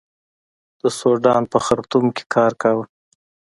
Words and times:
د 0.81 0.83
سوډان 0.99 1.43
په 1.51 1.57
خرتوم 1.65 2.05
کې 2.15 2.23
کار 2.33 2.51
کاوه. 2.61 2.85